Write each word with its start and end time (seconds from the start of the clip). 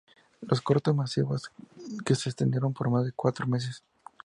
Los 0.41 0.61
cortes 0.63 0.95
masivos, 0.95 1.51
que 2.03 2.15
se 2.15 2.29
extendieron 2.29 2.73
por 2.73 2.89
más 2.89 3.05
de 3.05 3.11
cuatro 3.11 3.45
meses. 3.45 3.83